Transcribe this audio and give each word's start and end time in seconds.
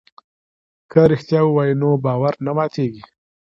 که 0.91 1.01
رښتیا 1.11 1.41
ووایو 1.45 1.79
نو 1.81 1.89
باور 2.05 2.33
نه 2.45 2.51
ماتیږي. 2.57 3.03